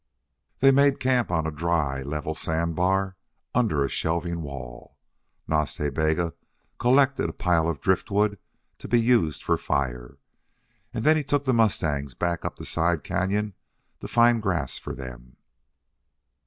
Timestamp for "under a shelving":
3.53-4.41